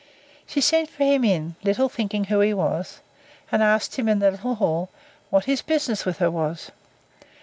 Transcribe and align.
She 0.47 0.61
sent 0.61 0.89
for 0.89 1.03
him 1.03 1.23
in, 1.23 1.57
little 1.63 1.87
thinking 1.87 2.23
who 2.23 2.39
he 2.39 2.55
was, 2.55 3.01
and 3.51 3.61
asked 3.61 3.97
him, 3.97 4.09
in 4.09 4.17
the 4.17 4.31
little 4.31 4.55
hall, 4.55 4.89
what 5.29 5.45
his 5.45 5.61
business 5.61 6.05
with 6.07 6.17
her 6.17 6.31
was? 6.31 6.71